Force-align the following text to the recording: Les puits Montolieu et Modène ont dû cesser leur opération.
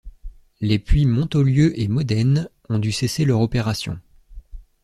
Les 0.61 0.79
puits 0.79 1.05
Montolieu 1.05 1.79
et 1.79 1.87
Modène 1.87 2.49
ont 2.69 2.79
dû 2.79 2.91
cesser 2.91 3.23
leur 3.23 3.39
opération. 3.39 3.99